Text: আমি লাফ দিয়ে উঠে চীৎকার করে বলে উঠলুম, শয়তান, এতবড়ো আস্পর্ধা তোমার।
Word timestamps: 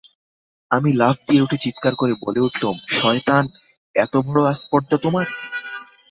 আমি 0.71 0.89
লাফ 0.93 1.17
দিয়ে 1.27 1.43
উঠে 1.43 1.57
চীৎকার 1.57 1.93
করে 1.95 2.13
বলে 2.21 2.39
উঠলুম, 2.39 2.75
শয়তান, 2.91 3.43
এতবড়ো 3.95 4.41
আস্পর্ধা 4.45 4.97
তোমার। 4.97 5.27